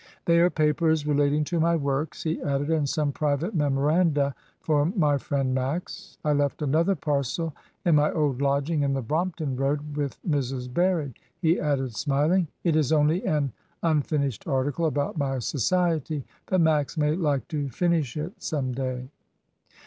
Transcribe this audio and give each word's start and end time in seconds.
They 0.25 0.39
are 0.39 0.49
papers 0.49 1.05
relating 1.05 1.43
to 1.43 1.59
my 1.59 1.75
works," 1.75 2.23
he 2.23 2.41
added, 2.41 2.71
"and 2.71 2.89
some 2.89 3.11
private 3.11 3.53
memoranda 3.53 4.33
for 4.59 4.85
my 4.87 5.19
friend 5.19 5.53
Max. 5.53 6.17
I 6.25 6.33
left 6.33 6.63
another 6.63 6.95
parcel 6.95 7.53
in 7.85 7.93
my 7.97 8.11
old 8.11 8.41
lodging 8.41 8.81
in 8.81 8.93
the 8.95 9.03
Brompton 9.03 9.55
Road, 9.55 9.95
with 9.95 10.17
Mrs. 10.27 10.73
Barry," 10.73 11.13
he 11.39 11.59
added 11.59 11.93
smiling. 11.95 12.47
"It 12.63 12.75
is 12.75 12.91
only 12.91 13.23
an 13.27 13.51
unfinished 13.83 14.47
article 14.47 14.87
about 14.87 15.19
my 15.19 15.37
society, 15.37 16.25
but 16.47 16.61
Max 16.61 16.97
may 16.97 17.15
like 17.15 17.47
to 17.49 17.69
finish 17.69 18.17
it 18.17 18.41
some 18.41 18.71
day." 18.71 19.07